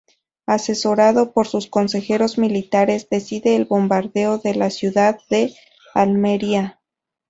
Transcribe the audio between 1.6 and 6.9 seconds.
consejeros militares, decide el bombardeo de la ciudad de Almería.